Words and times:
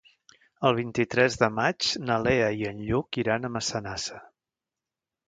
El 0.69 0.77
vint-i-tres 0.77 1.35
de 1.41 1.49
maig 1.57 1.89
na 2.07 2.17
Lea 2.29 2.47
i 2.63 2.65
en 2.71 2.79
Lluc 2.87 3.21
iran 3.25 3.47
a 3.47 3.53
Massanassa. 3.59 4.19